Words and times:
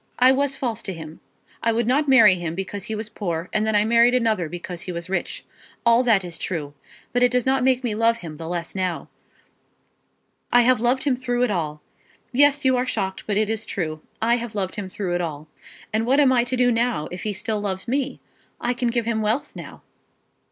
I 0.17 0.31
was 0.31 0.55
false 0.55 0.81
to 0.81 0.93
him. 0.95 1.19
I 1.61 1.71
would 1.71 1.85
not 1.85 2.09
marry 2.09 2.33
him 2.33 2.55
because 2.55 2.85
he 2.85 2.95
was 2.95 3.07
poor; 3.07 3.49
and 3.53 3.67
then 3.67 3.75
I 3.75 3.85
married 3.85 4.15
another 4.15 4.49
because 4.49 4.81
he 4.81 4.91
was 4.91 5.11
rich. 5.11 5.45
All 5.85 6.01
that 6.01 6.23
is 6.25 6.39
true. 6.39 6.73
But 7.13 7.21
it 7.21 7.31
does 7.31 7.45
not 7.45 7.63
make 7.63 7.83
me 7.83 7.93
love 7.93 8.17
him 8.17 8.37
the 8.37 8.47
less 8.47 8.73
now. 8.73 9.09
I 10.51 10.61
have 10.61 10.81
loved 10.81 11.03
him 11.03 11.15
through 11.15 11.43
it 11.43 11.51
all. 11.51 11.83
Yes; 12.31 12.65
you 12.65 12.75
are 12.77 12.87
shocked, 12.87 13.27
but 13.27 13.37
it 13.37 13.47
is 13.47 13.63
true. 13.63 14.01
I 14.19 14.37
have 14.37 14.55
loved 14.55 14.73
him 14.73 14.89
through 14.89 15.13
it 15.13 15.21
all. 15.21 15.47
And 15.93 16.07
what 16.07 16.19
am 16.19 16.31
I 16.33 16.45
to 16.45 16.57
do 16.57 16.71
now, 16.71 17.07
if 17.11 17.21
he 17.21 17.31
still 17.31 17.61
loves 17.61 17.87
me? 17.87 18.19
I 18.59 18.73
can 18.73 18.87
give 18.87 19.05
him 19.05 19.21
wealth 19.21 19.55
now." 19.55 19.83